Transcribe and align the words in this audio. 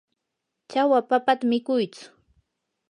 chawa 0.69 0.99
papata 1.09 1.43
mikuytsu. 1.49 2.05